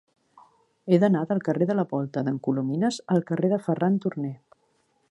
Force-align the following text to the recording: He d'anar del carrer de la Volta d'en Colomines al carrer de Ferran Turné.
He 0.95 0.99
d'anar 1.03 1.21
del 1.33 1.43
carrer 1.49 1.67
de 1.73 1.75
la 1.81 1.85
Volta 1.93 2.25
d'en 2.31 2.41
Colomines 2.49 2.99
al 3.17 3.23
carrer 3.31 3.53
de 3.55 3.63
Ferran 3.69 4.03
Turné. 4.07 4.35